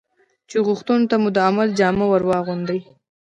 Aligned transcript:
چې 0.49 0.57
غوښتنو 0.67 1.05
ته 1.11 1.15
مو 1.21 1.29
د 1.35 1.37
عمل 1.49 1.69
جامه 1.79 2.05
ور 2.09 2.23
واغوندي. 2.29 2.79